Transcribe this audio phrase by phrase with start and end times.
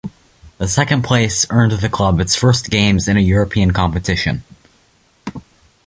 [0.57, 4.41] The second place earned the club its first games in a European competition.